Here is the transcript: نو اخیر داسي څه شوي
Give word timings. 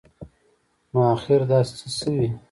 نو 0.91 0.99
اخیر 1.15 1.41
داسي 1.49 1.73
څه 1.81 1.87
شوي 1.99 2.27